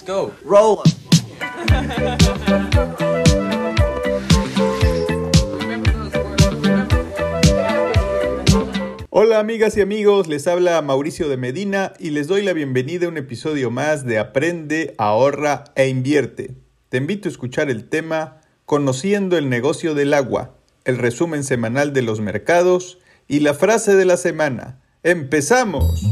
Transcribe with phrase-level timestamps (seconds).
[0.00, 0.32] Let's go.
[0.44, 0.78] Roll.
[9.10, 13.08] Hola amigas y amigos, les habla Mauricio de Medina y les doy la bienvenida a
[13.10, 16.54] un episodio más de Aprende, ahorra e invierte.
[16.88, 20.54] Te invito a escuchar el tema Conociendo el negocio del agua,
[20.84, 22.98] el resumen semanal de los mercados
[23.28, 24.80] y la frase de la semana.
[25.02, 26.02] ¡Empezamos!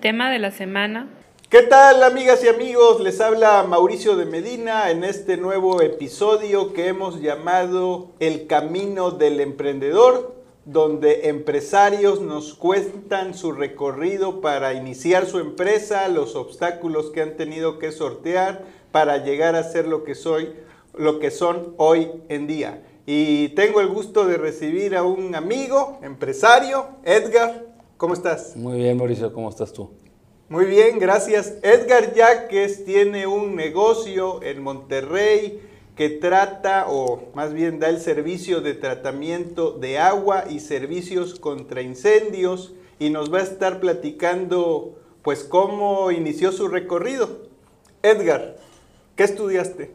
[0.00, 1.08] Tema de la semana.
[1.48, 3.00] ¿Qué tal amigas y amigos?
[3.00, 9.40] Les habla Mauricio de Medina en este nuevo episodio que hemos llamado El Camino del
[9.40, 17.36] Emprendedor, donde empresarios nos cuentan su recorrido para iniciar su empresa, los obstáculos que han
[17.36, 20.52] tenido que sortear para llegar a ser lo que soy,
[20.94, 22.82] lo que son hoy en día.
[23.04, 27.77] Y tengo el gusto de recibir a un amigo, empresario, Edgar.
[27.98, 28.54] ¿Cómo estás?
[28.54, 29.90] Muy bien, Mauricio, ¿cómo estás tú?
[30.48, 31.54] Muy bien, gracias.
[31.64, 35.60] Edgar Yaques tiene un negocio en Monterrey
[35.96, 41.82] que trata, o más bien da el servicio de tratamiento de agua y servicios contra
[41.82, 47.48] incendios y nos va a estar platicando pues cómo inició su recorrido.
[48.04, 48.58] Edgar,
[49.16, 49.90] ¿qué estudiaste?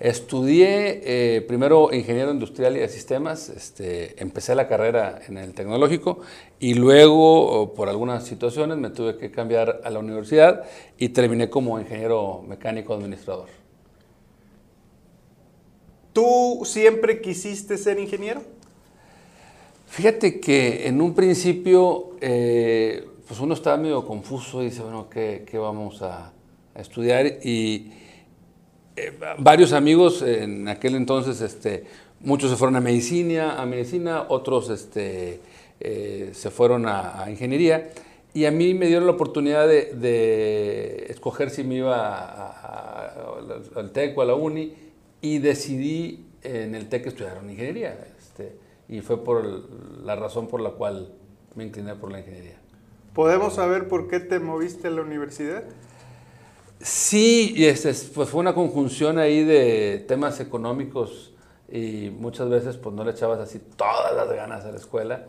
[0.00, 6.18] Estudié eh, primero ingeniero industrial y de sistemas, este, empecé la carrera en el tecnológico
[6.58, 10.64] y luego por algunas situaciones me tuve que cambiar a la universidad
[10.98, 13.48] y terminé como ingeniero mecánico administrador.
[16.12, 18.42] ¿Tú siempre quisiste ser ingeniero?
[19.86, 25.44] Fíjate que en un principio eh, pues uno estaba medio confuso y dice, bueno, ¿qué,
[25.48, 26.32] qué vamos a,
[26.74, 27.26] a estudiar?
[27.44, 27.92] Y
[28.96, 31.84] eh, varios amigos en aquel entonces, este,
[32.20, 35.40] muchos se fueron a medicina, a medicina, otros este,
[35.80, 37.90] eh, se fueron a, ingeniería.
[38.32, 43.38] Y a mí me dieron la oportunidad de, de escoger si me iba
[43.76, 44.74] al TEC o a la UNI
[45.20, 47.96] y decidí en el TEC estudiar ingeniería.
[48.18, 48.56] Este,
[48.88, 49.44] y fue por
[50.04, 51.12] la razón por la cual
[51.54, 52.56] me incliné por la ingeniería.
[53.14, 55.64] ¿Podemos saber por qué te moviste a la universidad?
[56.84, 61.32] Sí, y este, pues fue una conjunción ahí de temas económicos
[61.72, 65.24] y muchas veces pues no le echabas así todas las ganas a la escuela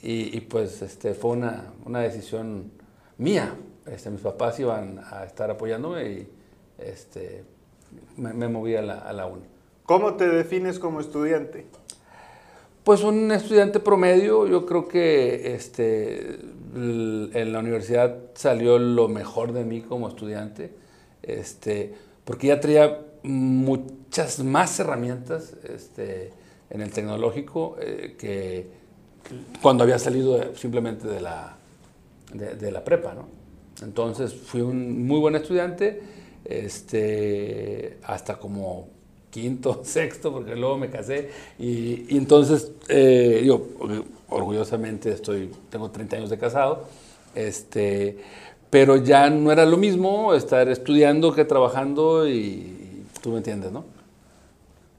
[0.00, 2.70] y, y pues este, fue una, una decisión
[3.18, 3.52] mía.
[3.84, 6.28] Este, mis papás iban a estar apoyándome y
[6.78, 7.42] este,
[8.16, 9.42] me, me moví a la, a la UNI.
[9.84, 11.66] ¿Cómo te defines como estudiante?
[12.84, 16.38] Pues un estudiante promedio, yo creo que este,
[16.76, 20.80] en la universidad salió lo mejor de mí como estudiante,
[21.22, 21.94] este,
[22.24, 26.32] porque ya traía muchas más herramientas este,
[26.70, 28.66] en el tecnológico eh, que
[29.60, 31.56] cuando había salido simplemente de la,
[32.32, 33.14] de, la prepa.
[33.14, 33.28] ¿no?
[33.82, 36.02] Entonces fui un muy buen estudiante
[36.44, 38.88] este, hasta como
[39.30, 43.66] quinto, sexto, porque luego me casé y, entonces eh, yo
[44.28, 46.86] orgullosamente estoy, tengo 30 años de casado,
[47.34, 48.18] este,
[48.72, 53.84] pero ya no era lo mismo estar estudiando que trabajando y, tú me entiendes, ¿no?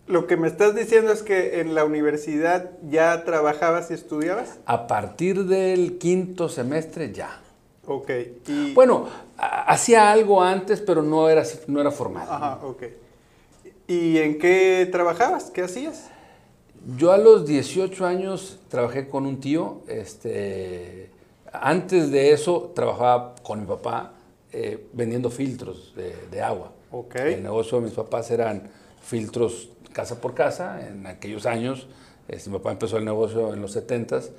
[0.06, 4.59] Lo que me estás diciendo es que en la universidad ya trabajabas y estudiabas.
[4.67, 7.41] A partir del quinto semestre ya.
[7.88, 8.12] Ok.
[8.47, 8.75] Y...
[8.75, 9.07] Bueno,
[9.38, 12.28] hacía algo antes, pero no era, no era formal.
[12.29, 12.83] Ajá, ok.
[13.88, 15.45] ¿Y en qué trabajabas?
[15.45, 16.12] ¿Qué hacías?
[16.95, 19.81] Yo a los 18 años trabajé con un tío.
[19.88, 21.09] Este,
[21.53, 24.14] antes de eso trabajaba con mi papá
[24.52, 26.72] eh, vendiendo filtros de, de, agua.
[26.91, 27.36] Okay.
[27.36, 28.69] El negocio de mis papás eran
[29.02, 30.88] filtros casa por casa.
[30.88, 31.88] En aquellos años,
[32.28, 34.30] este, mi papá empezó el negocio en los 70s.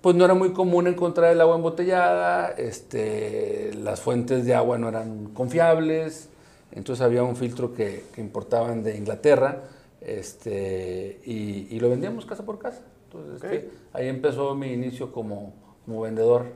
[0.00, 4.88] Pues no era muy común encontrar el agua embotellada, este, las fuentes de agua no
[4.88, 6.28] eran confiables.
[6.72, 9.62] Entonces había un filtro que, que importaban de Inglaterra
[10.00, 12.82] este, y, y, lo vendíamos casa por casa.
[13.04, 13.58] Entonces okay.
[13.58, 16.46] este, ahí empezó mi inicio como, como, vendedor.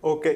[0.00, 0.26] Ok.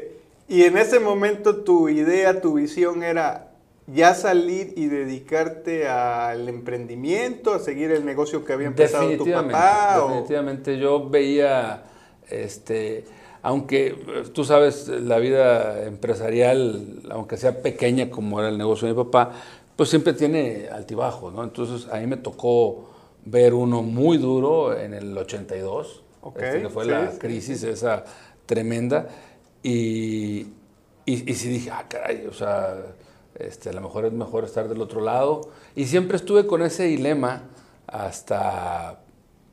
[0.48, 3.50] Y en ese momento tu idea, tu visión era
[3.86, 10.00] ya salir y dedicarte al emprendimiento, a seguir el negocio que había empezado tu papá.
[10.00, 10.74] Definitivamente.
[10.74, 10.78] O...
[10.78, 11.84] Yo veía,
[12.28, 13.04] este,
[13.42, 13.96] aunque
[14.32, 19.32] tú sabes, la vida empresarial, aunque sea pequeña como era el negocio de mi papá,
[19.76, 21.42] pues siempre tiene altibajos, ¿no?
[21.42, 22.90] Entonces a mí me tocó
[23.24, 27.68] ver uno muy duro en el 82, okay, este, que fue sí, la crisis sí.
[27.68, 28.04] esa
[28.50, 29.06] tremenda,
[29.62, 30.40] y,
[31.06, 32.76] y, y sí dije, ah, caray, o sea,
[33.38, 35.42] este, a lo mejor es mejor estar del otro lado.
[35.76, 37.44] Y siempre estuve con ese dilema
[37.86, 38.98] hasta,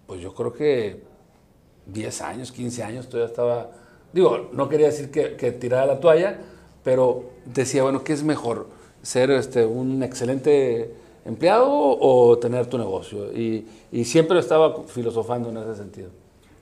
[0.08, 1.04] pues yo creo que
[1.86, 3.70] 10 años, 15 años, todavía estaba,
[4.14, 6.40] digo, no quería decir que, que tirara la toalla,
[6.84, 8.68] pero decía, bueno, ¿qué es mejor?
[9.04, 10.92] ¿Ser este, un excelente
[11.24, 13.32] empleado o tener tu negocio?
[13.32, 16.10] Y, y siempre estaba filosofando en ese sentido.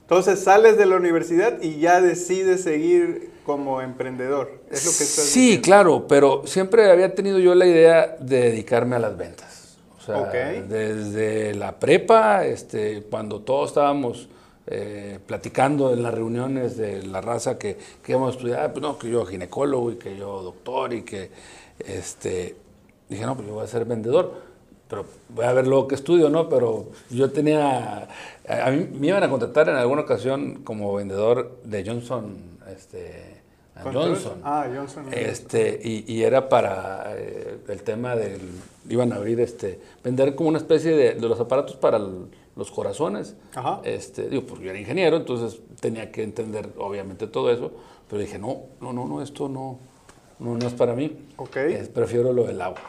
[0.05, 4.61] Entonces sales de la universidad y ya decides seguir como emprendedor.
[4.69, 5.65] Es lo que estás Sí, diciendo.
[5.65, 9.77] claro, pero siempre había tenido yo la idea de dedicarme a las ventas.
[9.97, 10.25] O sea,
[10.67, 14.29] desde la prepa, este, cuando todos estábamos
[14.67, 18.99] eh, platicando en las reuniones de la raza que, que íbamos a estudiar, pues no,
[18.99, 21.31] que yo ginecólogo y que yo doctor y que,
[21.79, 22.55] este,
[23.09, 24.44] dije, no, pues yo voy a ser vendedor.
[24.87, 26.47] Pero voy a ver luego que estudio, ¿no?
[26.47, 28.07] Pero yo tenía,
[28.47, 32.35] a mí me iban a contratar en alguna ocasión como vendedor de Johnson,
[32.71, 33.41] este.
[33.83, 34.39] Johnson.
[34.43, 35.05] Ah, Johnson.
[35.11, 38.39] Este, y, y era para eh, el tema del.
[38.87, 42.71] Iban a abrir, este, vender como una especie de, de los aparatos para el- los
[42.71, 43.35] corazones.
[43.53, 43.81] Ajá.
[43.83, 47.71] Este, digo, porque yo era ingeniero, entonces tenía que entender, obviamente, todo eso.
[48.09, 49.77] Pero dije, no, no, no, no, esto no,
[50.39, 51.17] no, no es para mí.
[51.35, 51.57] Ok.
[51.57, 52.79] Eh, prefiero lo del agua.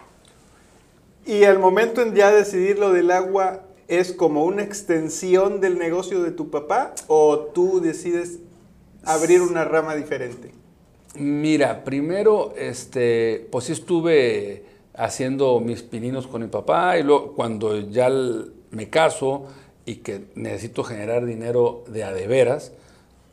[1.26, 6.22] Y el momento en ya decidir lo del agua es como una extensión del negocio
[6.22, 8.38] de tu papá o tú decides
[9.04, 10.52] abrir una rama diferente.
[11.16, 14.64] Mira, primero, este, pues sí estuve
[14.94, 18.08] haciendo mis pininos con mi papá y luego cuando ya
[18.70, 19.46] me caso
[19.84, 22.72] y que necesito generar dinero de a de veras,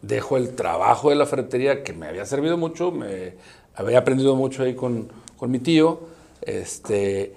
[0.02, 3.36] dejo el trabajo de la ferretería que me había servido mucho, me
[3.76, 6.00] había aprendido mucho ahí con, con mi tío,
[6.42, 7.34] este,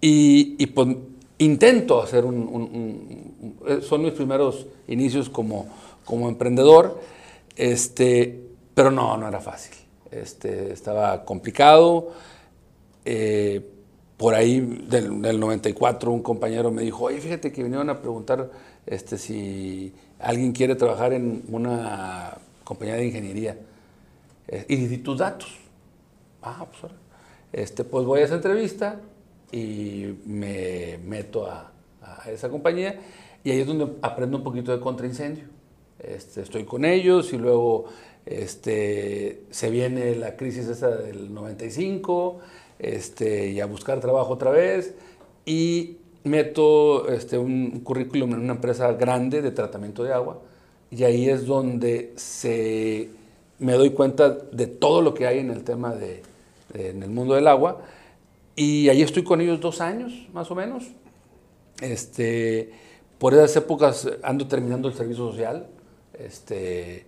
[0.00, 0.88] y, y, pues
[1.38, 3.34] intento hacer un, un-
[3.66, 5.66] un- son mis primeros inicios como,
[6.04, 7.00] como emprendedor,
[7.56, 8.42] este,
[8.74, 9.74] pero no, no era fácil.
[10.10, 12.12] Este, estaba complicado.
[13.04, 13.62] Eh,
[14.16, 18.50] por ahí del, del 94 un compañero me dijo, oye, fíjate que vinieron a preguntar
[18.86, 23.58] este, si alguien quiere trabajar en una compañía de ingeniería.
[24.48, 25.58] Eh, y tus datos.
[26.42, 26.92] Ah, pues,
[27.52, 29.00] este, pues voy a esa entrevista
[29.52, 31.72] y me meto a,
[32.02, 32.98] a esa compañía
[33.44, 35.44] y ahí es donde aprendo un poquito de contraincendio.
[35.98, 37.86] Este, estoy con ellos y luego
[38.26, 42.38] este, se viene la crisis esa del 95
[42.78, 44.94] este, y a buscar trabajo otra vez
[45.46, 50.38] y meto este, un currículum en una empresa grande de tratamiento de agua
[50.90, 53.08] y ahí es donde se,
[53.58, 56.22] me doy cuenta de todo lo que hay en el tema de,
[56.74, 57.80] de- en el mundo del agua
[58.56, 60.84] y ahí estoy con ellos dos años más o menos
[61.80, 62.72] este,
[63.18, 65.66] por esas épocas ando terminando el servicio social.
[66.14, 67.04] Este,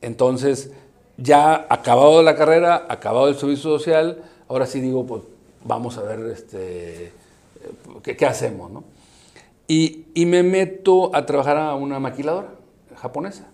[0.00, 0.72] entonces,
[1.16, 5.22] ya acabado la carrera, acabado el servicio social, ahora sí digo, pues
[5.64, 7.12] vamos a ver este,
[8.02, 8.84] qué, qué hacemos, ¿no?
[9.68, 12.50] Y, y me meto a trabajar a una maquiladora
[12.96, 13.46] japonesa,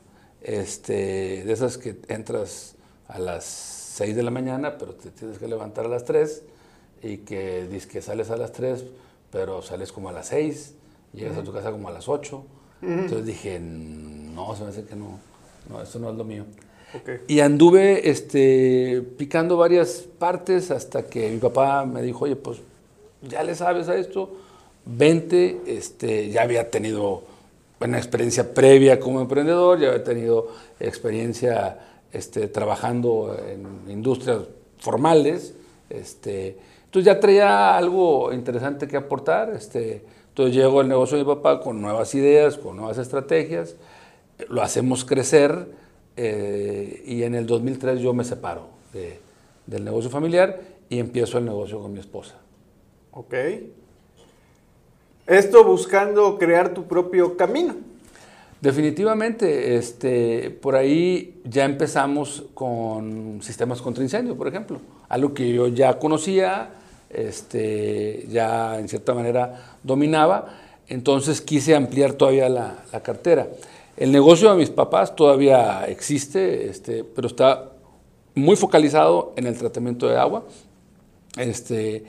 [0.42, 2.74] este, de esas que entras
[3.06, 6.42] a las 6 de la mañana, pero te tienes que levantar a las 3
[7.02, 8.84] y que dices que sales a las 3,
[9.30, 10.74] pero sales como a las 6,
[11.12, 12.44] llegas a tu casa como a las 8.
[12.82, 15.18] Entonces dije, no, se me hace que no,
[15.68, 16.44] no, esto no es lo mío.
[16.94, 17.22] Ok.
[17.28, 22.58] Y anduve este, picando varias partes hasta que mi papá me dijo, oye, pues
[23.22, 24.36] ya le sabes a esto,
[24.84, 27.24] vente, este, ya había tenido
[27.80, 30.48] una experiencia previa como emprendedor, ya había tenido
[30.80, 31.78] experiencia
[32.12, 34.42] este, trabajando en industrias
[34.78, 35.54] formales,
[35.90, 36.56] este,
[36.88, 41.60] entonces ya traía algo interesante que aportar, este, entonces llego al negocio de mi papá
[41.60, 43.76] con nuevas ideas, con nuevas estrategias,
[44.48, 45.66] lo hacemos crecer
[46.16, 49.20] eh, y en el 2003 yo me separo de-
[49.66, 52.36] del negocio familiar y empiezo el negocio con mi esposa.
[53.12, 53.34] Ok.
[55.26, 57.76] Esto buscando crear tu propio camino.
[58.60, 65.68] Definitivamente, este, por ahí ya empezamos con sistemas contra incendio, por ejemplo, algo que yo
[65.68, 66.70] ya conocía,
[67.10, 70.54] este, ya en cierta manera dominaba,
[70.88, 73.48] entonces quise ampliar todavía la, la cartera.
[73.96, 77.72] El negocio de mis papás todavía existe, este, pero está
[78.34, 80.44] muy focalizado en el tratamiento de agua
[81.36, 82.04] este,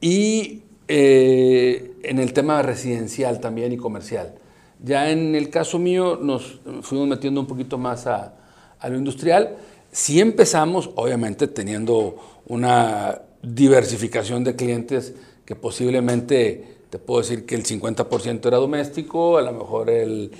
[0.00, 4.34] y eh, en el tema residencial también y comercial.
[4.82, 8.34] Ya en el caso mío nos fuimos metiendo un poquito más a,
[8.78, 9.56] a lo industrial.
[9.92, 17.64] Sí empezamos, obviamente, teniendo una diversificación de clientes que posiblemente, te puedo decir que el
[17.64, 20.30] 50% era doméstico, a lo mejor el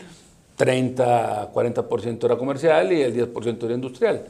[0.57, 4.26] 30, 40% era comercial y el 10% era industrial.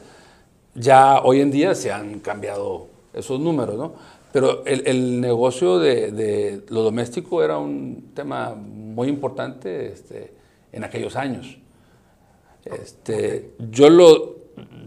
[0.73, 3.93] ya hoy en día se han cambiado esos números, ¿no?
[4.31, 10.33] Pero el, el negocio de, de, lo doméstico era un tema muy importante este,
[10.71, 11.57] en aquellos años.
[12.63, 14.35] Este, Yo lo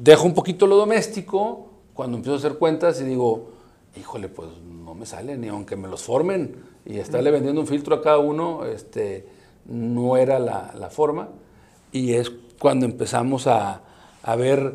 [0.00, 3.50] dejo un poquito lo doméstico cuando empiezo a hacer cuentas y digo,
[3.96, 7.96] híjole, pues no me sale, ni aunque me los formen y estarle vendiendo un filtro
[7.96, 9.26] a cada uno, este,
[9.66, 11.28] no era la, la forma.
[11.92, 13.82] Y es cuando empezamos a,
[14.22, 14.74] a ver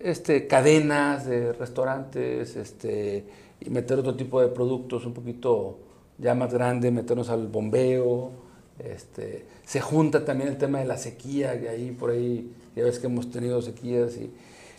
[0.00, 3.24] este, cadenas de restaurantes este,
[3.60, 5.78] y meter otro tipo de productos un poquito
[6.18, 8.30] ya más grande, meternos al bombeo.
[8.78, 12.98] Este, se junta también el tema de la sequía, que ahí por ahí ya ves
[12.98, 14.30] que hemos tenido sequías y,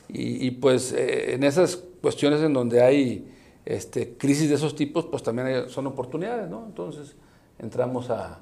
[0.09, 3.27] y, y pues eh, en esas cuestiones en donde hay
[3.67, 6.65] este, crisis de esos tipos, pues también son oportunidades, ¿no?
[6.65, 7.15] Entonces
[7.59, 8.39] entramos al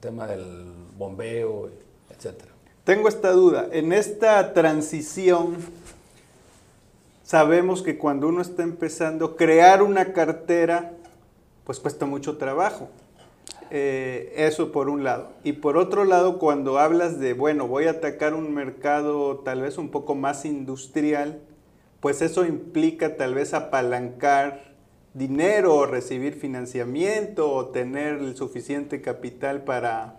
[0.00, 1.70] tema del bombeo,
[2.10, 2.50] etcétera.
[2.82, 3.68] Tengo esta duda.
[3.70, 5.56] En esta transición,
[7.22, 10.92] sabemos que cuando uno está empezando, crear una cartera,
[11.64, 12.88] pues cuesta mucho trabajo.
[13.70, 15.28] Eh, eso por un lado.
[15.44, 19.78] Y por otro lado, cuando hablas de, bueno, voy a atacar un mercado tal vez
[19.78, 21.40] un poco más industrial,
[22.00, 24.74] pues eso implica tal vez apalancar
[25.14, 30.16] dinero o recibir financiamiento o tener el suficiente capital para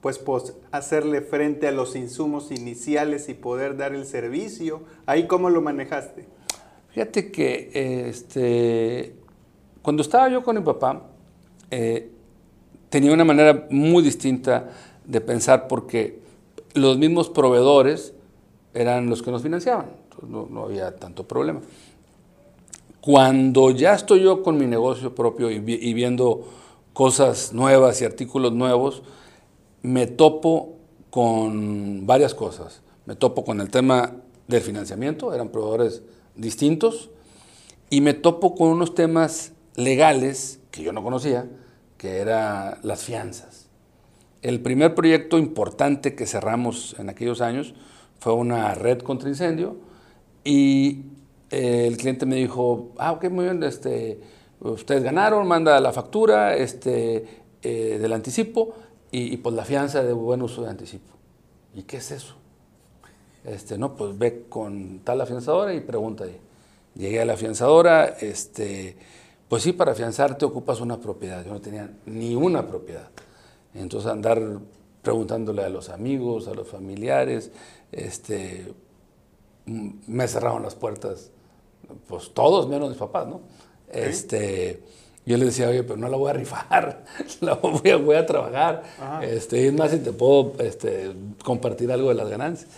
[0.00, 4.82] pues, pues, hacerle frente a los insumos iniciales y poder dar el servicio.
[5.04, 6.26] ¿Ahí cómo lo manejaste?
[6.90, 7.70] Fíjate que
[8.08, 9.14] este,
[9.82, 11.02] cuando estaba yo con mi papá,
[11.70, 12.10] eh,
[12.88, 14.70] tenía una manera muy distinta
[15.04, 16.20] de pensar porque
[16.74, 18.14] los mismos proveedores
[18.76, 19.86] eran los que nos financiaban,
[20.28, 21.60] no, había tanto problema.
[23.00, 26.46] Cuando ya estoy yo con mi negocio propio y, y viendo
[26.92, 29.02] cosas nuevas y artículos nuevos,
[29.82, 30.74] me topo
[31.10, 32.82] con varias cosas.
[33.06, 34.12] Me topo con el tema
[34.48, 36.02] del financiamiento, eran proveedores
[36.34, 37.10] distintos,
[37.88, 41.48] y me topo con unos temas legales que yo no conocía,
[41.96, 43.68] que eran las fianzas.
[44.42, 47.74] El primer proyecto importante que cerramos en aquellos años
[48.18, 49.76] fue una red contra incendio
[50.44, 51.04] y
[51.50, 54.20] el cliente me dijo, ah, ok, muy bien, este,
[54.60, 57.24] ustedes ganaron, manda la factura este,
[57.62, 58.74] eh, del anticipo
[59.10, 61.14] y, y, pues la fianza de buen uso de anticipo.
[61.74, 62.34] ¿Y qué es eso?
[63.44, 66.36] Este, no, pues ve con tal afianzadora y pregunta ahí.
[66.96, 68.96] Llegué a la afianzadora, este,
[69.48, 71.44] pues sí, para afianzarte ocupas una propiedad.
[71.44, 73.08] Yo no tenía ni una propiedad.
[73.74, 74.42] Entonces andar
[75.02, 77.52] preguntándole a los amigos, a los familiares,
[77.92, 78.72] este,
[79.66, 81.30] me cerraron las puertas,
[82.06, 83.40] pues todos menos mis papás, ¿no?
[83.92, 84.00] ¿Sí?
[84.00, 84.82] Este,
[85.26, 87.04] yo le decía, oye, pero no la voy a rifar,
[87.40, 88.84] la voy a, voy a trabajar.
[89.22, 91.12] Este, es más, si te puedo este,
[91.42, 92.70] compartir algo de las ganancias.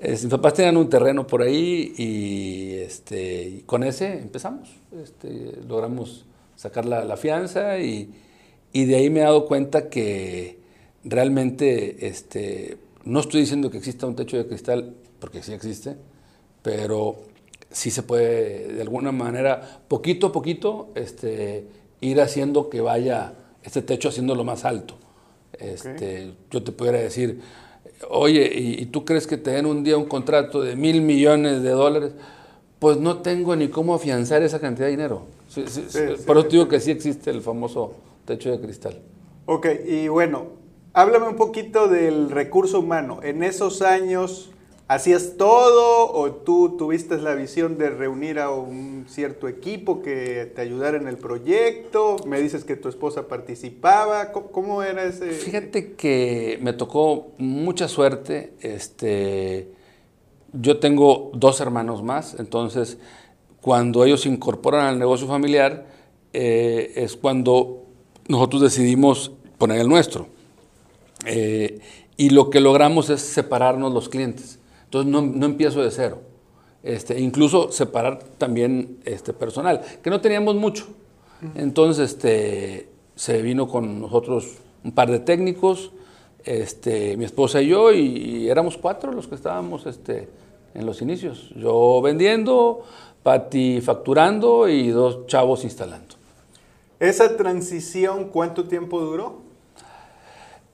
[0.00, 4.68] Mis papás tenían un terreno por ahí y, este, y con ese empezamos.
[5.02, 6.24] Este, logramos
[6.56, 8.12] sacar la, la fianza y,
[8.72, 10.58] y, de ahí me he dado cuenta que
[11.04, 15.96] realmente este, no estoy diciendo que exista un techo de cristal, porque sí existe,
[16.62, 17.16] pero
[17.70, 21.66] sí se puede, de alguna manera, poquito a poquito, este,
[22.00, 24.96] ir haciendo que vaya este techo haciéndolo más alto.
[25.58, 26.36] Este, okay.
[26.50, 27.40] Yo te pudiera decir,
[28.08, 31.62] oye, ¿y, ¿y, tú crees que te den un día un contrato de mil millones
[31.62, 32.12] de dólares?
[32.78, 35.26] Pues no tengo ni cómo afianzar esa cantidad de dinero.
[35.48, 37.94] Sí, sí, sí, por eso te digo que sí existe el famoso
[38.24, 38.98] techo de cristal.
[39.46, 40.61] Ok, y bueno,
[40.92, 43.20] háblame un poquito del recurso humano.
[43.22, 44.52] En esos años,
[44.92, 50.60] ¿Hacías todo o tú tuviste la visión de reunir a un cierto equipo que te
[50.60, 52.16] ayudara en el proyecto?
[52.26, 54.32] Me dices que tu esposa participaba.
[54.32, 55.30] ¿Cómo, era ese?
[55.30, 58.52] Fíjate que me tocó mucha suerte.
[58.60, 59.70] Este,
[60.52, 62.98] yo tengo dos hermanos más, entonces
[63.62, 65.86] cuando ellos se incorporan al negocio familiar
[66.34, 67.86] eh, es cuando
[68.28, 70.26] nosotros decidimos poner el nuestro.
[71.26, 71.80] Eh,
[72.16, 74.58] y lo que logramos es separarnos los clientes.
[74.84, 76.20] Entonces no, no empiezo de cero.
[76.82, 80.86] Este, incluso separar también este personal, que no teníamos mucho.
[81.54, 85.90] Entonces este, se vino con nosotros un par de técnicos,
[86.44, 90.28] este, mi esposa y yo, y, y éramos cuatro los que estábamos este,
[90.74, 91.50] en los inicios.
[91.56, 92.82] Yo vendiendo,
[93.22, 96.16] Pati facturando y dos chavos instalando.
[96.98, 99.42] ¿Esa transición cuánto tiempo duró?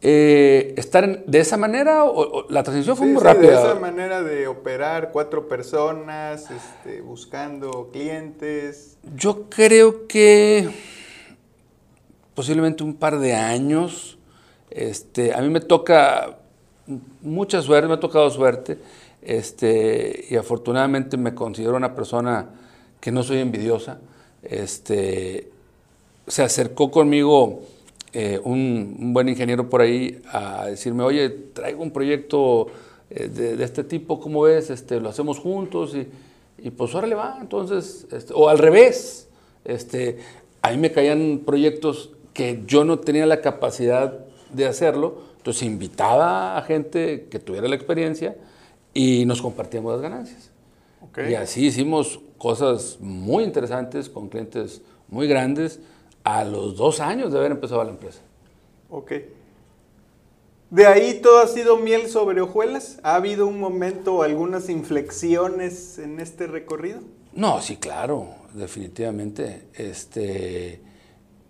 [0.00, 3.50] Eh, estar en, de esa manera o, o, la transición fue sí, muy sí, rápida.
[3.50, 8.96] De esa manera de operar cuatro personas, este, buscando clientes.
[9.16, 10.68] Yo creo que
[12.38, 14.16] posiblemente un par de años.
[14.70, 16.38] Este, a mí me toca
[17.20, 18.78] mucha suerte, me ha tocado suerte
[19.22, 22.50] Este, y afortunadamente me considero una persona
[23.00, 23.98] que no soy envidiosa.
[24.44, 25.50] Este,
[26.28, 27.62] se acercó conmigo
[28.12, 32.68] eh, un, buen ingeniero por ahí a decirme, oye, traigo un proyecto
[33.10, 34.70] eh, de, este tipo, ¿cómo ves?
[34.70, 36.06] Este, lo hacemos juntos y,
[36.66, 37.38] y pues ahora le va.
[37.40, 39.28] Entonces, este, o al revés,
[39.64, 40.18] este,
[40.62, 46.56] a mí me caían proyectos que yo no tenía la capacidad de hacerlo, entonces invitaba
[46.56, 48.36] a gente que tuviera la experiencia
[48.94, 50.50] y nos compartíamos las ganancias.
[51.28, 55.80] Y así hicimos cosas muy interesantes con clientes muy grandes
[56.24, 58.20] a los dos años de haber empezado la empresa.
[58.90, 59.12] Ok.
[60.70, 63.00] ¿De ahí todo ha sido miel sobre hojuelas?
[63.02, 67.00] ¿Ha habido un momento o algunas inflexiones en este recorrido?
[67.32, 69.62] No, sí, claro, definitivamente.
[69.74, 70.80] Este,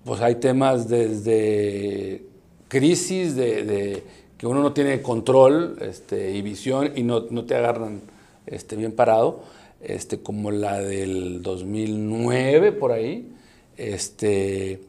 [0.05, 2.27] pues hay temas desde
[2.69, 4.05] crisis de,
[4.37, 8.03] que uno no tiene control este, y visión y no, no te agarran
[8.47, 9.41] este, bien parado,
[9.81, 13.33] este, como la del 2009 por ahí.
[13.79, 14.81] Este,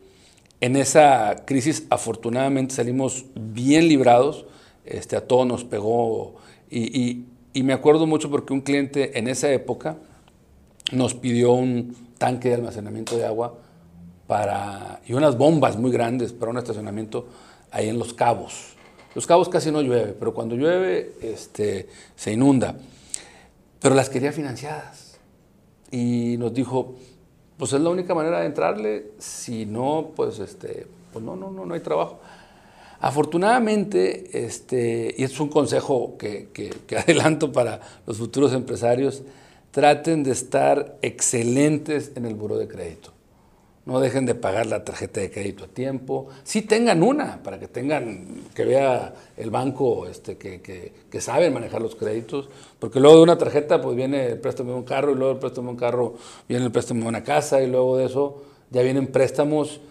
[0.62, 4.46] en esa crisis afortunadamente salimos bien librados,
[4.84, 6.36] este, a todos nos pegó
[6.70, 9.98] y, y, me acuerdo mucho porque un cliente en esa época
[10.92, 13.60] nos pidió un tanque de almacenamiento de agua
[14.28, 17.28] para, y unas bombas muy grandes para un estacionamiento
[17.72, 18.76] ahí en Los Cabos.
[19.14, 22.76] Los Cabos casi no llueve, pero cuando llueve este, se inunda.
[23.80, 25.18] Pero las quería financiadas.
[25.92, 26.96] Y nos dijo,
[27.60, 31.66] pues es la única manera de entrarle, si no, pues, este, pues no, no, no,
[31.66, 32.20] no hay trabajo.
[33.02, 39.22] Afortunadamente, este, y es un consejo que, que adelanto para los futuros empresarios,
[39.72, 43.19] traten de estar excelentes en el buro de crédito
[43.90, 46.28] no dejen de pagar la tarjeta de crédito a tiempo.
[46.44, 51.52] Sí tengan una, para que tengan, que vea el banco este, que, que, que saben
[51.52, 55.12] manejar los créditos, porque luego de una tarjeta pues viene el préstamo de un carro
[55.12, 56.14] y luego el préstamo de un carro
[56.48, 59.82] viene el préstamo de una casa y luego de eso ya vienen préstamos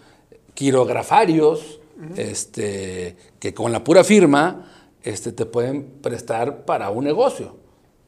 [0.53, 1.81] quirografarios
[2.15, 4.65] este, que con la pura firma
[5.03, 7.57] este, te pueden prestar para un negocio.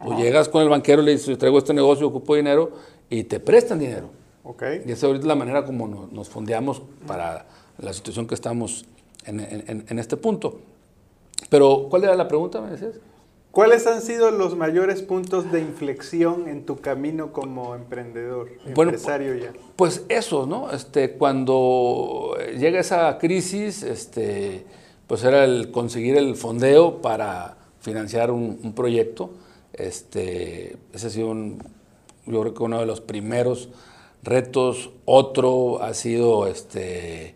[0.02, 2.72] Tú llegas con el banquero y le dices, traigo este negocio, ocupo dinero
[3.10, 4.21] y te prestan dinero.
[4.86, 7.46] Y esa es la manera como nos, fondeamos para
[7.78, 8.86] la situación que estamos
[9.26, 10.60] en, este punto.
[11.50, 12.96] Pero, ¿cuál era la pregunta, me decías?
[13.52, 19.52] ¿Cuáles han sido los mayores puntos de inflexión en tu camino como emprendedor, empresario ya?
[19.76, 20.72] Pues eso, ¿no?
[20.72, 24.66] Este, cuando llega esa crisis, este,
[25.06, 29.32] pues era el conseguir el fondeo para financiar un, proyecto.
[29.74, 31.62] Este, ese ha sido un,
[32.26, 33.68] yo creo que uno de los primeros
[34.24, 34.92] retos.
[35.06, 37.36] Otro ha sido, este,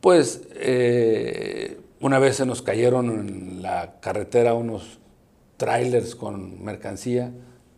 [0.00, 4.98] pues, eh, una vez se nos cayeron en la carretera unos
[5.56, 7.32] trailers con mercancía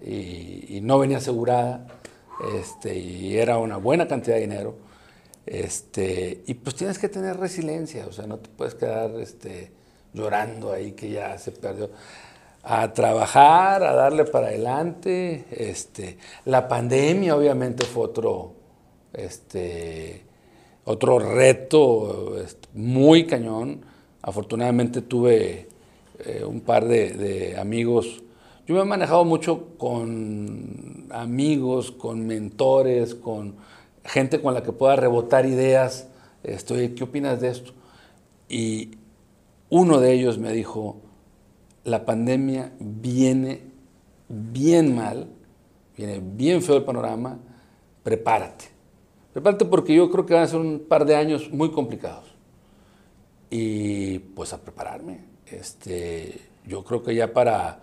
[0.05, 1.87] y, no venía asegurada,
[2.55, 4.77] este, y era una buena cantidad de dinero.
[5.47, 9.71] Este, y pues tienes que tener resiliencia, o sea, no te puedes quedar este,
[10.13, 11.91] llorando ahí que ya se perdió
[12.69, 15.45] a trabajar, a darle para adelante.
[15.53, 18.55] Este, la pandemia obviamente fue otro,
[19.13, 20.25] este,
[20.85, 22.35] otro reto
[22.75, 23.83] muy cañón.
[24.21, 25.69] Afortunadamente tuve
[26.19, 28.25] eh, un par de, amigos.
[28.67, 33.55] Yo me he manejado mucho con amigos, con mentores, con
[34.05, 36.09] gente con la que pueda rebotar ideas.
[36.43, 37.75] Estoy, ¿qué opinas de esto?
[38.49, 38.99] Y
[39.69, 40.97] uno de ellos me dijo,
[41.87, 43.63] la pandemia viene
[44.29, 45.29] bien mal,
[45.97, 47.39] viene bien feo el panorama,
[48.03, 48.65] prepárate.
[49.33, 52.35] Prepárate porque yo creo que van a ser un par de años muy complicados.
[53.51, 55.21] Y pues a prepararme.
[55.47, 57.79] Este, yo creo que ya para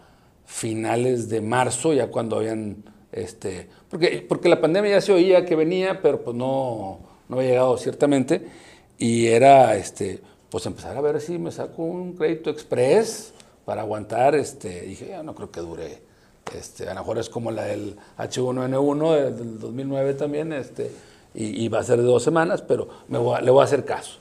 [0.45, 5.55] finales de marzo, ya cuando habían, este, porque, porque la pandemia ya se oía que
[5.55, 8.45] venía, pero pues no, no había llegado ciertamente,
[8.97, 13.33] y era, este, pues empezar a ver si me saco un crédito express,
[13.65, 16.01] para aguantar, este, dije, ya no creo que dure.
[16.53, 20.91] Este, a lo mejor es como la del H1N1 del 2009 también, este,
[21.33, 24.19] y, va a ser de dos semanas, pero me le voy a hacer caso.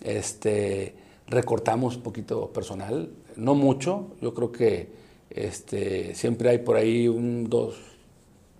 [0.00, 0.94] Este,
[1.26, 4.88] recortamos un poquito personal, no mucho, yo creo que
[5.28, 7.74] este, siempre hay por ahí un, dos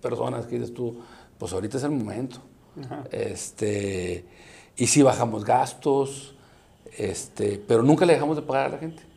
[0.01, 0.99] personas que dices tú,
[1.37, 2.41] pues ahorita es el momento.
[3.11, 4.23] Este,
[4.77, 6.35] y sí bajamos gastos,
[6.97, 9.08] este, pero nunca le dejamos de pagar a la gente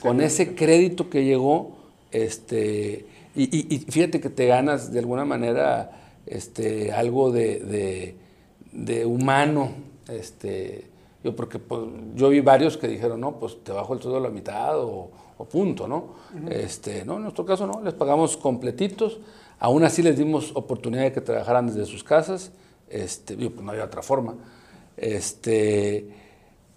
[0.00, 1.76] con ese crédito que llegó,
[2.10, 5.90] este, y, fíjate que te ganas de alguna manera
[6.26, 8.16] este, algo de,
[9.06, 9.70] humano,
[10.08, 10.86] este,
[11.22, 11.82] Yo, porque pues,
[12.14, 15.10] yo vi varios que dijeron, no, pues te bajo el sueldo a la mitad o,
[15.38, 16.14] o punto, ¿no?
[16.50, 19.20] este, no, en nuestro caso no, les pagamos completitos.
[19.60, 22.52] Aún así les dimos oportunidad de que trabajaran desde sus casas.
[22.88, 24.34] Este, pues no había otra forma.
[24.96, 26.08] Este,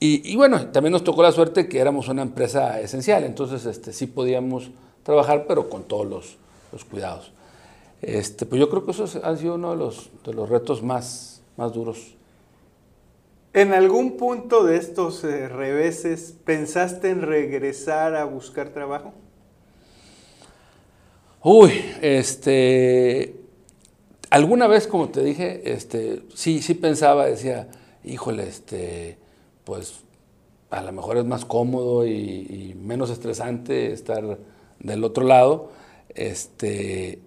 [0.02, 3.94] y, y, bueno, también nos tocó la suerte que éramos una empresa esencial, entonces este,
[3.94, 4.72] sí podíamos
[5.04, 6.38] trabajar, pero con todos los,
[6.72, 7.32] los cuidados.
[8.02, 11.44] Este, pues yo creo que eso ha sido uno de los, de los retos más,
[11.56, 12.16] más duros.
[13.54, 19.14] ¿En algún punto de estos eh, reveses pensaste en regresar a buscar trabajo?
[21.44, 23.36] Uy, este,
[24.32, 27.68] alguna vez, como te dije, este, sí, sí pensaba, decía,
[28.04, 29.21] híjole, este,
[29.72, 30.04] pues
[30.70, 34.38] a lo mejor es más cómodo y, menos estresante estar
[34.80, 35.70] del otro lado,
[36.10, 37.20] este,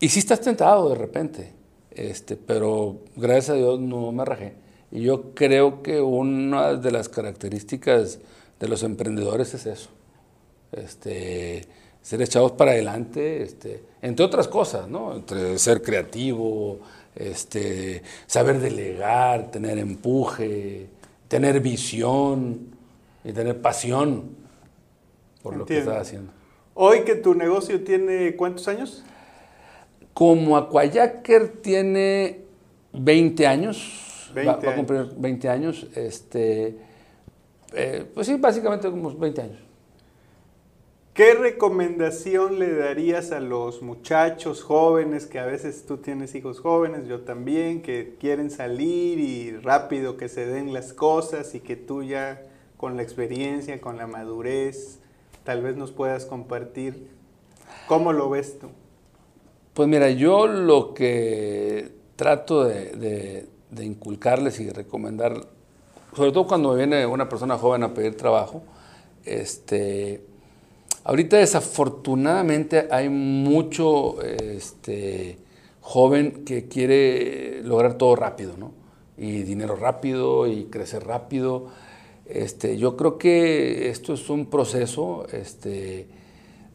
[0.00, 1.52] y sí estás tentado de repente,
[1.92, 4.54] este, pero gracias a Dios no me rajé.
[4.90, 8.18] Y yo creo que una de las características
[8.58, 9.90] de los emprendedores es eso.
[10.72, 11.62] Este,
[12.02, 15.14] ser echados para adelante, este, entre otras cosas, ¿no?
[15.14, 16.80] Entre ser creativo,
[17.14, 20.88] este, saber delegar, tener empuje,
[21.28, 22.68] tener visión
[23.24, 24.36] y tener pasión
[25.42, 26.32] por lo que estás haciendo.
[26.74, 29.04] Hoy que tu negocio tiene cuántos años?
[30.12, 32.42] Como Aquayaker tiene
[32.92, 35.86] 20 años, 20 va, va, a cumplir 20 años.
[35.94, 36.78] Este,
[37.74, 39.63] eh, pues sí, básicamente unos 20 años.
[41.14, 47.06] ¿Qué recomendación le darías a los muchachos jóvenes, que a veces tú tienes hijos jóvenes,
[47.06, 52.02] yo también, que quieren salir y rápido que se den las cosas y que tú
[52.02, 52.42] ya
[52.76, 54.98] con la experiencia, con la madurez,
[55.44, 57.06] tal vez nos puedas compartir
[57.86, 58.70] cómo lo ves tú?
[59.72, 65.46] Pues mira, yo lo que trato de, de, de inculcarles y recomendar,
[66.16, 68.64] sobre todo cuando me viene una persona joven a pedir trabajo,
[69.24, 70.33] este,
[71.04, 75.38] ahorita desafortunadamente hay mucho este,
[75.80, 78.72] joven que quiere lograr todo rápido, ¿no?
[79.16, 81.68] Y dinero rápido y crecer rápido.
[82.26, 86.08] Este, yo creo que esto es un proceso, este,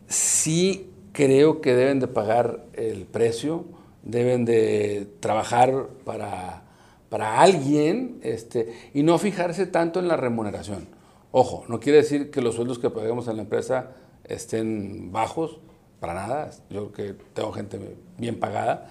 [0.07, 3.65] sí creo que deben de pagar el precio,
[4.03, 6.69] deben de trabajar para
[7.09, 10.87] para alguien este, y no fijarse tanto en la remuneración.
[11.31, 13.91] Ojo, no quiere decir que los sueldos que paguemos en la empresa
[14.29, 15.59] estén bajos,
[15.99, 16.51] para nada.
[16.69, 17.79] Yo creo que tengo gente
[18.17, 18.89] bien pagada,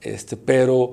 [0.00, 0.92] este, pero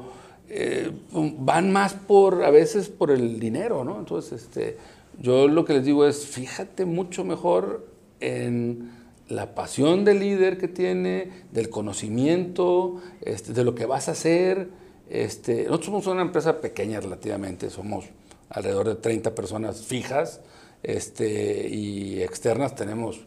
[0.49, 3.99] eh, van más por, a veces por el dinero, ¿no?
[3.99, 4.77] Entonces, este,
[5.19, 7.87] yo lo que les digo es, fíjate mucho mejor
[8.19, 8.91] en
[9.27, 14.69] la pasión del líder que tiene, del conocimiento, este, de lo que vas a hacer,
[15.09, 18.05] este, nosotros somos una empresa pequeña relativamente, somos
[18.49, 20.41] alrededor de 30 personas fijas
[20.83, 23.25] este, y externas tenemos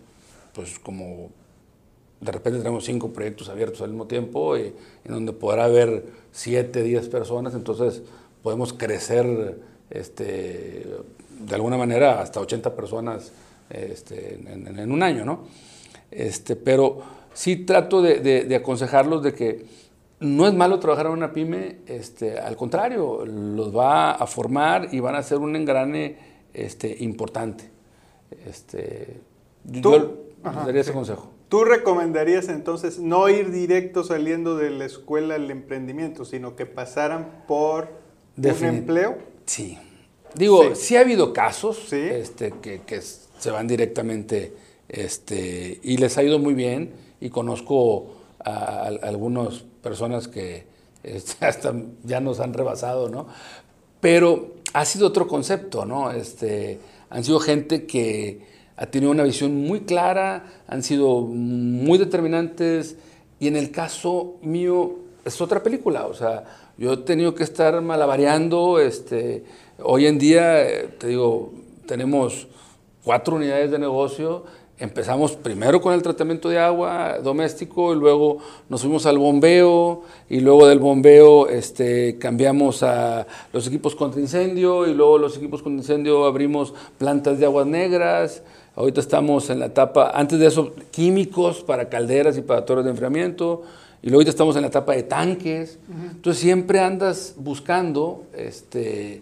[0.53, 1.31] pues como
[2.21, 6.83] de repente tenemos cinco proyectos abiertos al mismo tiempo y, en donde podrá haber 7,
[6.83, 8.03] 10 personas, entonces
[8.43, 9.59] podemos crecer
[9.89, 10.87] este,
[11.41, 13.33] de alguna manera hasta 80 personas
[13.71, 15.45] este, en, en, un año, ¿no?
[16.11, 16.99] Este, pero
[17.33, 19.65] sí trato de, de, de aconsejarlos de que
[20.21, 25.01] no es malo trabajar en una pyme, este, al contrario, los va a formar y
[25.01, 26.17] van a ser un engrane
[26.53, 27.71] este, importante.
[28.47, 29.21] Este,
[29.81, 29.91] ¿Tú?
[29.91, 30.97] yo Ajá, daría ese sí.
[30.97, 31.31] consejo.
[31.49, 37.45] ¿Tú recomendarías entonces no ir directo saliendo de la escuela al emprendimiento, sino que pasaran
[37.49, 37.89] por
[38.37, 39.19] Definit un empleo?
[39.47, 39.79] Sí.
[40.35, 41.97] Digo, sí, sí ha habido casos ¿Sí?
[41.97, 44.55] este, que, que, se van directamente
[44.89, 50.67] este, y les ha ido muy bien y conozco a, a, a algunos personas que
[51.03, 51.75] este, hasta
[52.05, 53.27] ya nos han rebasado, ¿no?
[54.01, 56.11] Pero ha sido otro concepto, ¿no?
[56.13, 56.79] Este,
[57.11, 58.41] han sido gente que
[58.81, 62.97] ha tenido una visión muy clara, han sido muy determinantes
[63.39, 66.45] y en el caso mío es otra película, o sea,
[66.79, 69.45] yo he tenido que estar malabareando, este,
[69.83, 70.65] hoy en día,
[70.97, 71.53] te digo,
[71.85, 72.49] tenemos
[73.05, 74.45] cuatro unidades de negocio
[74.81, 78.39] Empezamos primero con el tratamiento de agua doméstico y luego
[78.71, 84.87] nos fuimos al bombeo y luego del bombeo este, cambiamos a los equipos contra incendio
[84.87, 88.43] y luego los equipos contra incendio abrimos plantas de aguas negras.
[88.81, 92.91] Ahorita estamos en la etapa, antes de eso, químicos para calderas y para torres de
[92.91, 93.61] enfriamiento.
[94.01, 95.79] Y luego ahorita estamos en la etapa de tanques.
[95.87, 96.11] Uh -huh.
[96.13, 99.21] Entonces siempre andas buscando este,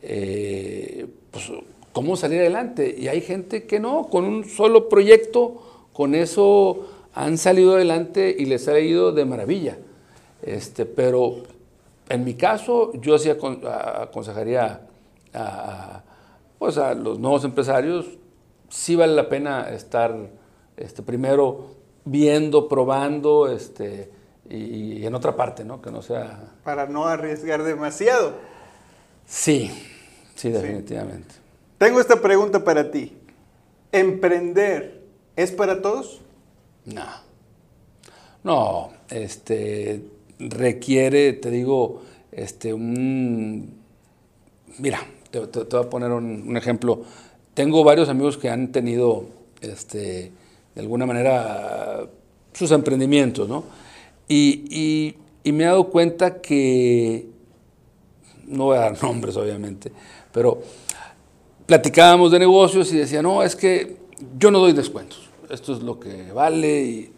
[0.00, 1.52] eh, pues,
[1.92, 2.96] cómo salir adelante.
[2.98, 8.46] Y hay gente que no, con un solo proyecto, con eso han salido adelante y
[8.46, 9.76] les ha ido de maravilla.
[10.40, 11.42] Este, pero
[12.08, 14.80] en mi caso, yo sí aconsejaría
[15.34, 16.02] a, a,
[16.58, 18.06] pues a los nuevos empresarios
[18.74, 20.14] sí vale la pena estar
[20.76, 24.10] este, primero viendo, probando, este,
[24.50, 25.80] y, y en otra parte, ¿no?
[25.80, 26.52] Que no sea...
[26.64, 28.34] Para no arriesgar demasiado.
[29.26, 29.70] Sí,
[30.34, 31.34] sí, definitivamente.
[31.78, 33.16] Tengo esta pregunta para ti.
[33.92, 35.02] ¿Emprender
[35.36, 36.20] es para todos?
[36.84, 37.06] No.
[38.42, 40.04] No, este
[40.38, 43.80] requiere, te digo, este un
[44.78, 44.98] mira,
[45.30, 47.02] te, te- te voy a poner un, un ejemplo.
[47.54, 49.26] Tengo varios amigos que han tenido
[49.60, 50.32] este
[50.74, 52.08] de alguna manera
[52.52, 53.64] sus emprendimientos, ¿no?
[54.28, 57.26] Y, me he dado cuenta que
[58.46, 59.92] no voy a dar nombres, obviamente,
[60.32, 60.60] pero
[61.66, 63.96] platicábamos de negocios y decía, no, es que
[64.38, 67.12] yo no doy descuentos, esto es lo que vale y,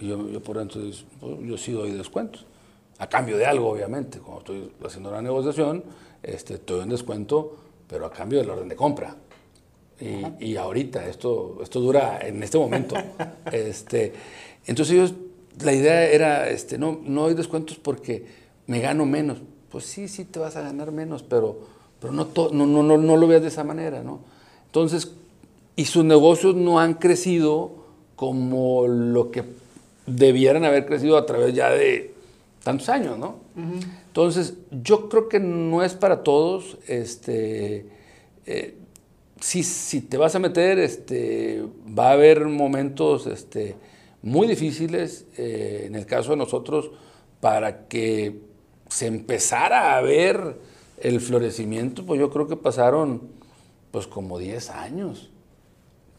[0.00, 1.04] yo, por dentro "Pues,
[1.42, 2.44] yo sí doy descuentos,
[2.98, 5.84] a cambio de algo, obviamente, cuando estoy haciendo una negociación,
[6.22, 9.14] este, estoy en descuento, pero a cambio del orden de compra.
[10.00, 12.96] Y, y ahorita, esto, esto dura en este momento.
[13.52, 14.12] este,
[14.66, 15.14] entonces ellos,
[15.62, 18.26] la idea era, este, no, no doy descuentos porque
[18.66, 19.38] me gano menos.
[19.70, 21.58] Pues sí, sí te vas a ganar menos, pero,
[22.00, 24.20] pero no, to- no, no, no, no lo veas de esa manera, ¿no?
[24.66, 25.12] Entonces,
[25.76, 27.72] y sus negocios no han crecido
[28.16, 29.44] como lo que
[30.06, 32.14] debieran haber crecido a través ya de
[32.62, 33.36] tantos años, ¿no?
[34.08, 37.86] Entonces, yo creo que no es para todos, este,
[38.46, 38.74] eh,
[39.40, 43.76] si, si te vas a meter, este, va a haber momentos este,
[44.22, 46.90] muy difíciles, eh, en el caso de nosotros,
[47.40, 48.40] para que
[48.88, 50.56] se empezara a ver
[51.00, 53.22] el florecimiento, pues yo creo que pasaron
[53.90, 55.30] pues como 10 años.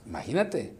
[0.06, 0.74] Imagínate.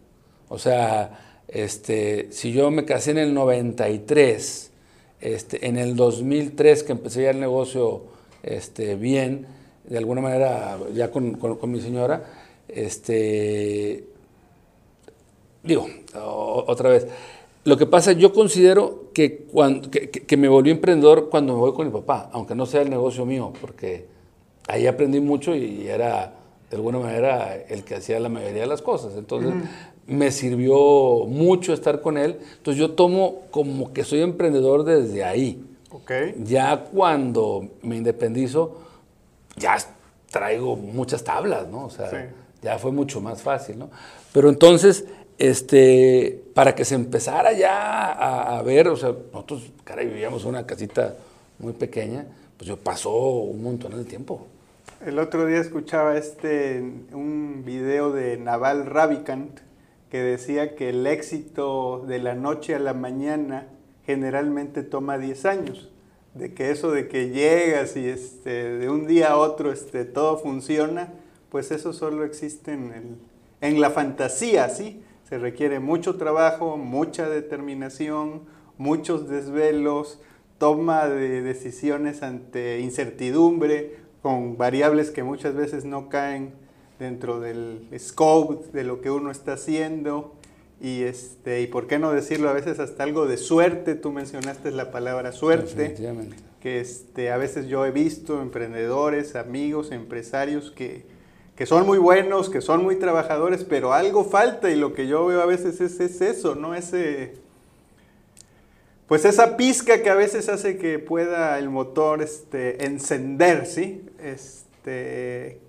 [0.50, 4.72] O sea, este, si yo me casé en el 93,
[5.20, 8.04] este, en el 2003 que empecé ya el negocio
[8.44, 9.48] este, bien,
[9.88, 12.24] de alguna manera ya con, con- con mi señora,
[12.68, 14.04] este,
[15.64, 17.08] digo, o- otra vez,
[17.66, 21.74] lo que pasa, yo considero que, cuando, que, que- me volví emprendedor cuando me voy
[21.74, 24.06] con mi papá, aunque no sea el negocio mío, porque
[24.68, 26.34] ahí aprendí mucho y era
[26.70, 29.14] de alguna manera el que hacía la mayoría de las cosas.
[29.18, 29.54] Entonces
[30.06, 32.38] me sirvió mucho estar con él.
[32.58, 35.64] Entonces yo tomo como que soy emprendedor desde ahí.
[35.92, 36.12] Ok.
[36.44, 38.78] Ya cuando me independizo,
[39.58, 39.78] ya
[40.32, 41.86] traigo muchas tablas, ¿no?
[41.86, 42.18] O sea, Sí.
[42.62, 43.90] ya fue mucho más fácil, ¿no?
[44.34, 45.06] Pero entonces,
[45.38, 50.50] este, para que se empezara ya a, a ver, o sea, nosotros, caray, vivíamos en
[50.50, 51.16] una casita
[51.60, 52.26] muy pequeña,
[52.58, 54.48] pues yo pasó un montón de tiempo.
[55.06, 56.80] El otro día escuchaba este
[57.14, 59.60] un video de Naval Ravikant
[60.10, 63.68] que decía que el éxito de la noche a la mañana
[64.06, 65.90] generalmente toma 10 años.
[66.38, 70.38] De que eso de que llegas y este, de un día a otro este, todo
[70.38, 71.14] funciona,
[71.50, 73.18] pues eso solo existe en, el-
[73.62, 75.02] en la fantasía, ¿sí?
[75.28, 78.42] Se requiere mucho trabajo, mucha determinación,
[78.78, 80.20] muchos desvelos,
[80.60, 86.52] toma de decisiones ante incertidumbre, con variables que muchas veces no caen
[87.00, 90.34] dentro del scope de lo que uno está haciendo.
[90.80, 94.72] Y, este, y por qué no decirlo a veces hasta algo de suerte, tú mencionaste
[94.72, 95.96] la palabra suerte
[96.62, 101.06] que este, a veces yo he visto emprendedores, amigos, empresarios que,
[101.56, 105.26] que son muy buenos, que son muy trabajadores, pero algo falta y lo que yo
[105.26, 106.76] veo a veces es, es eso, ¿no?
[106.76, 107.36] Ese,
[109.08, 114.04] pues esa pizca que a veces hace que pueda el motor este, encender, ¿sí?
[114.22, 115.60] Este,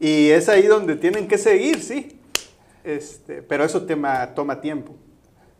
[0.00, 2.19] y es ahí donde tienen que seguir, ¿sí?
[2.96, 4.94] Este, pero eso tema, toma tiempo.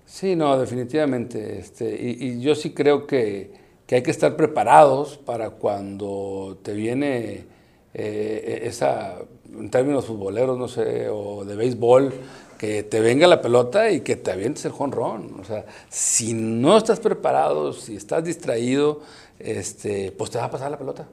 [0.04, 1.58] Sí, no, definitivamente.
[1.58, 3.52] Este, y, y yo sí creo que,
[3.86, 7.46] que hay que estar preparados para cuando te viene
[7.94, 9.16] eh, esa,
[9.52, 12.12] en términos futboleros, no sé, o de béisbol,
[12.58, 15.40] que te venga la pelota y que te avientes el jonrón.
[15.40, 19.00] O sea, si no estás preparado, si estás distraído,
[19.38, 21.08] este, pues te va a pasar la pelota.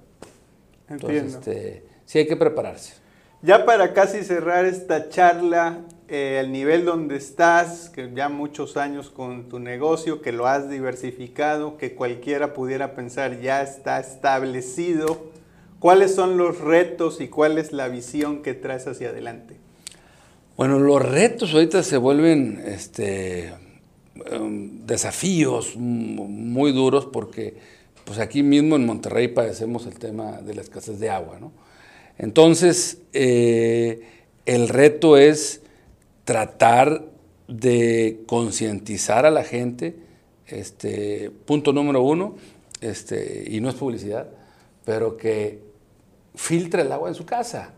[0.89, 1.39] Entonces, Entiendo.
[1.39, 2.93] este, sí hay que prepararse.
[3.41, 9.09] Ya para casi cerrar esta charla, eh, el nivel donde estás, que ya muchos años
[9.09, 15.25] con tu negocio, que lo has diversificado, que cualquiera pudiera pensar ya está establecido,
[15.79, 19.55] ¿cuáles son los retos y cuál es la visión que traes hacia adelante?
[20.55, 23.53] Bueno, los retos ahorita se vuelven este,
[24.31, 27.55] em, desafíos muy duros porque
[28.05, 31.37] pues aquí mismo en Monterrey padecemos el tema de la escasez de agua.
[31.41, 31.51] ¿no?
[32.17, 34.01] Entonces, eh,
[34.45, 35.61] el reto es
[36.27, 37.05] tratar
[37.47, 39.95] de concientizar a la gente,
[40.45, 42.35] este, punto número uno,
[42.81, 44.27] este, y no es publicidad,
[44.83, 45.61] pero que
[46.35, 47.71] filtre el agua en su casa.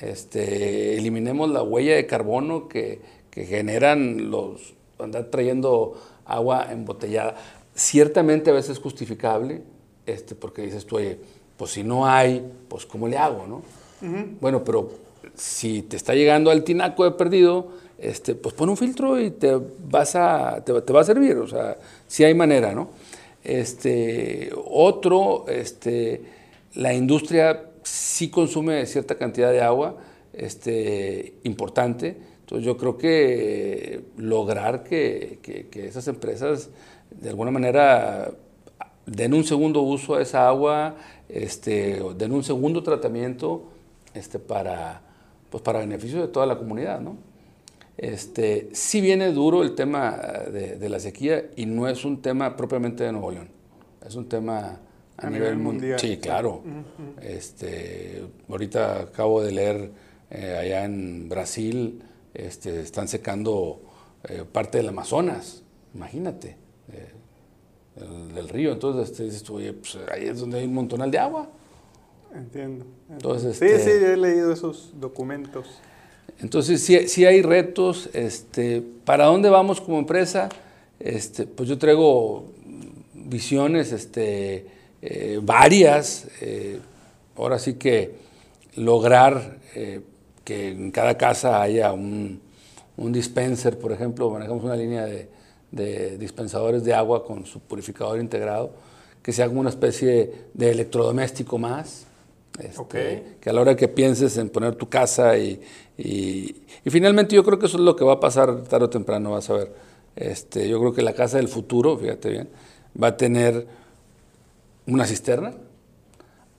[0.00, 7.36] Este, eliminemos la huella de carbono que, que generan los andar trayendo agua embotellada.
[7.74, 9.64] Ciertamente a veces es justificable,
[10.06, 11.18] este, porque dices tú, oye,
[11.58, 13.62] pues si no hay, pues ¿cómo le hago, no?
[14.40, 15.05] Bueno, pero
[15.36, 17.68] si te está llegando al tinaco de perdido,
[17.98, 19.56] este, pues pon un filtro y te,
[19.88, 22.90] vas a, te, va a servir, o sea, si hay manera, ¿no?
[23.44, 26.22] Este, otro, este,
[26.74, 29.96] la industria sí consume cierta cantidad de agua
[30.32, 36.70] este, importante, entonces yo creo que lograr que, que esas empresas
[37.10, 38.30] de alguna manera
[39.06, 40.96] den un segundo uso a esa agua,
[41.28, 43.64] este, den un segundo tratamiento
[44.14, 45.02] este, para,
[45.50, 47.00] pues para beneficio de toda la comunidad.
[47.00, 47.16] ¿no?
[47.96, 53.04] Este, sí viene duro el tema de, la sequía y no es un tema propiamente
[53.04, 53.48] de Nuevo León,
[54.06, 54.80] es un tema
[55.16, 55.98] a, nivel, mundial.
[55.98, 56.62] Sí, claro.
[57.22, 59.90] este, ahorita acabo de leer
[60.30, 62.02] eh, allá en Brasil,
[62.34, 63.80] este, están secando
[64.28, 65.62] eh, parte del Amazonas,
[65.94, 66.56] imagínate.
[66.92, 67.12] Eh,
[68.34, 68.72] del río.
[68.72, 71.48] Entonces este, dices oye, pues ahí es donde hay un montonal de agua.
[72.36, 72.84] Entiendo.
[73.10, 75.66] Entonces, sí, este, sí, he leído esos documentos.
[76.38, 78.10] Entonces, sí, sí, hay retos.
[78.12, 80.50] Este, ¿Para dónde vamos como empresa?
[81.00, 82.52] Este, pues yo traigo
[83.14, 84.66] visiones este,
[85.00, 86.28] eh, varias.
[86.42, 86.78] Eh,
[87.36, 88.14] ahora sí que
[88.76, 90.02] lograr eh,
[90.44, 92.40] que en cada casa haya un,
[92.98, 95.28] un dispenser, por ejemplo, manejamos una línea de,
[95.70, 98.72] de dispensadores de agua con su purificador integrado,
[99.22, 102.05] que sea como una especie de electrodoméstico más.
[102.58, 105.60] Este, que a la hora que pienses en poner tu casa y,
[105.98, 106.54] y,
[106.86, 109.50] finalmente yo creo que eso es lo que va a pasar tarde o temprano, vas
[109.50, 109.72] a ver.
[110.14, 112.48] Este, yo creo que la casa del futuro, fíjate bien,
[113.00, 113.66] va a tener
[114.86, 115.52] una cisterna,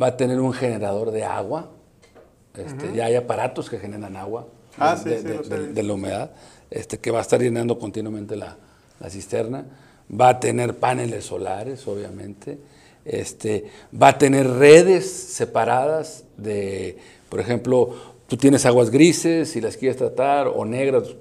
[0.02, 1.72] va a tener un generador de agua,
[2.56, 6.32] este, ya hay aparatos que generan agua ah, de, de, la humedad,
[6.70, 8.58] este, que va a estar llenando continuamente la,
[9.00, 9.66] la cisterna,
[10.10, 12.58] va a tener paneles solares, obviamente,
[13.08, 13.66] este,
[14.00, 16.98] va a tener redes separadas de,
[17.30, 17.94] por ejemplo,
[18.28, 21.16] tú tienes aguas grises, si las quieres tratar, o negras,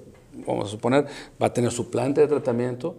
[0.45, 1.05] vamos a suponer,
[1.41, 2.95] va a tener su planta de tratamiento,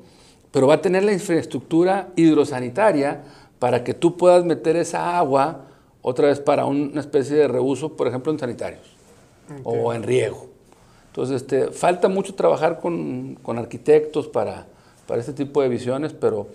[0.50, 3.22] pero va a tener la infraestructura hidrosanitaria
[3.58, 5.66] para que tú puedas meter esa agua
[6.02, 8.96] otra vez para una especie de reuso, por ejemplo, en sanitarios
[9.64, 10.48] o en riego.
[11.18, 14.66] Entonces, este, falta mucho trabajar con, arquitectos para,
[15.06, 16.46] para, este tipo de visiones, pero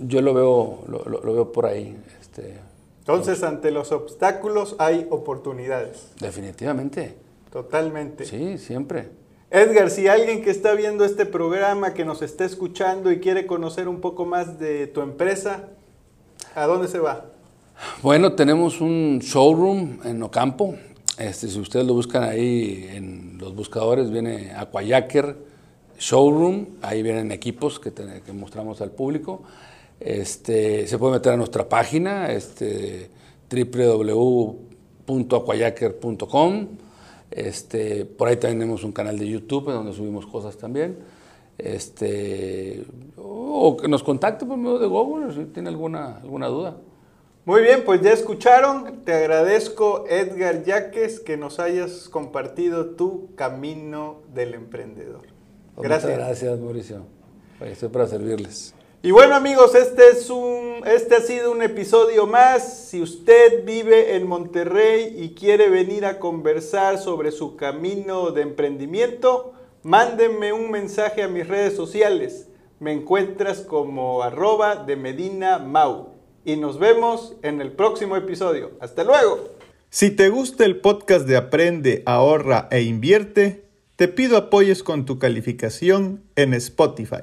[0.00, 1.96] yo lo veo, lo, veo por ahí.
[2.20, 2.56] Este,
[3.00, 6.08] Entonces, ante los obstáculos hay oportunidades.
[6.20, 7.14] Definitivamente.
[7.52, 8.24] Totalmente.
[8.24, 9.08] Sí, siempre.
[9.50, 13.88] Edgar, si alguien que está viendo este programa, que nos está escuchando y quiere conocer
[13.88, 15.68] un poco más de tu empresa,
[16.54, 17.26] ¿a dónde se va?
[18.02, 20.76] Bueno, tenemos un showroom en Ocampo,
[21.20, 25.36] este, si ustedes lo buscan ahí en los buscadores, viene Aquayaker
[25.98, 29.42] Showroom, ahí vienen equipos que, que mostramos al público.
[30.00, 33.10] Este, se puede meter a nuestra página, este.
[37.30, 40.98] Este, por ahí también tenemos un canal de YouTube donde subimos cosas también.
[41.58, 42.84] Este,
[43.16, 46.76] o que nos contacte por medio de Google si tiene alguna, alguna duda.
[47.44, 49.02] Muy bien, pues ya escucharon.
[49.04, 55.22] Te agradezco, Edgar Yaques, que nos hayas compartido tu camino del emprendedor.
[55.74, 56.12] Pues gracias.
[56.12, 57.02] Muchas gracias, Mauricio.
[57.60, 58.74] Estoy para servirles.
[59.02, 62.88] Y bueno amigos, este, es un, este ha sido un episodio más.
[62.90, 69.54] Si usted vive en Monterrey y quiere venir a conversar sobre su camino de emprendimiento,
[69.82, 72.48] mándenme un mensaje a mis redes sociales.
[72.78, 76.10] Me encuentras como arroba de Medina Mau
[76.44, 78.72] y nos vemos en el próximo episodio.
[78.80, 79.48] Hasta luego.
[79.88, 83.64] Si te gusta el podcast de Aprende, ahorra e invierte,
[83.96, 87.22] te pido apoyes con tu calificación en Spotify.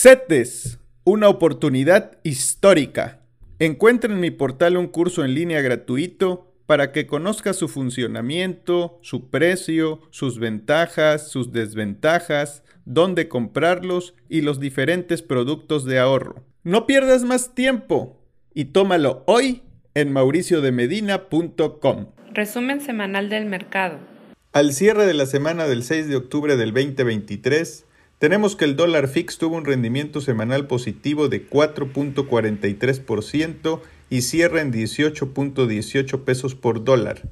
[0.00, 3.22] CETES, una oportunidad histórica.
[3.58, 9.28] Encuentra en mi portal un curso en línea gratuito para que conozca su funcionamiento, su
[9.28, 16.44] precio, sus ventajas, sus desventajas, dónde comprarlos y los diferentes productos de ahorro.
[16.62, 19.64] No pierdas más tiempo y tómalo hoy
[19.94, 22.06] en mauriciodemedina.com.
[22.32, 23.98] Resumen semanal del mercado.
[24.52, 27.84] Al cierre de la semana del 6 de octubre del 2023,
[28.18, 34.72] tenemos que el dólar fix tuvo un rendimiento semanal positivo de 4.43% y cierra en
[34.72, 37.22] 18.18 pesos por dólar.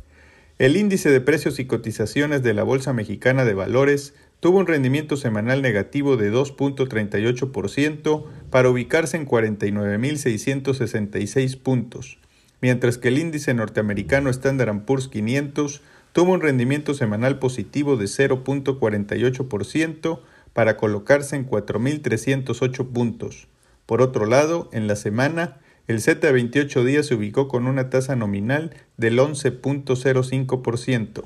[0.59, 5.17] El índice de precios y cotizaciones de la Bolsa Mexicana de Valores tuvo un rendimiento
[5.17, 12.19] semanal negativo de 2.38% para ubicarse en 49.666 puntos,
[12.61, 15.83] mientras que el índice norteamericano Standard Poor's 500
[16.13, 20.21] tuvo un rendimiento semanal positivo de 0.48%
[20.57, 23.47] para colocarse en 4.308 puntos.
[23.85, 27.91] Por otro lado, en la semana, el Z de 28 días se ubicó con una
[27.91, 31.25] tasa nominal del 11.05%.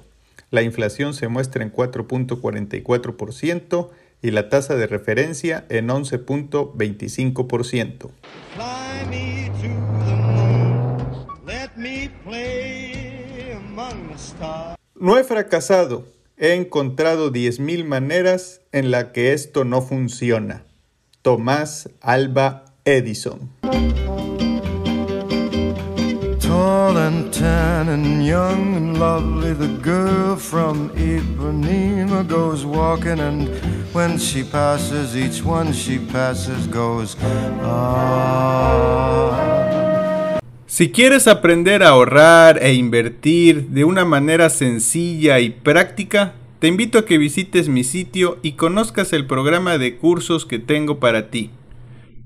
[0.51, 8.11] La inflación se muestra en 4.44% y la tasa de referencia en 11.25%.
[14.97, 16.05] No he fracasado,
[16.41, 20.64] he encontrado 10.000 maneras en la que esto no funciona.
[21.20, 23.51] Tomás Alba Edison.
[26.41, 33.49] Tall and tan and young and lovely, the girl from Ipanema goes walking, and
[33.93, 37.16] when she passes, each one she passes goes,
[37.62, 39.60] ah.
[40.71, 47.01] Si quieres aprender a ahorrar e invertir de una manera sencilla y práctica, te invito
[47.01, 51.51] a que visites mi sitio y conozcas el programa de cursos que tengo para ti.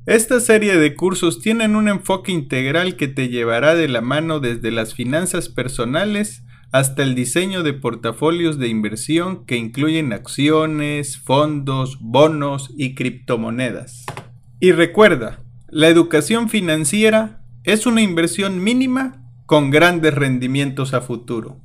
[0.04, 4.70] Esta serie de cursos tienen un enfoque integral que te llevará de la mano desde
[4.70, 12.74] las finanzas personales hasta el diseño de portafolios de inversión que incluyen acciones, fondos, bonos
[12.76, 14.04] y criptomonedas.
[14.60, 15.40] Y recuerda,
[15.70, 21.60] la educación financiera es una inversión mínima con grandes rendimientos a futuro.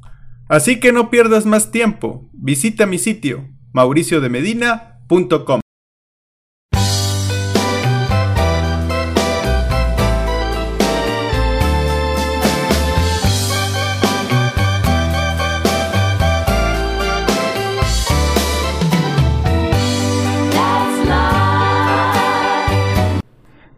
[0.47, 5.61] Así que no pierdas más tiempo, visita mi sitio mauriciodemedina.com.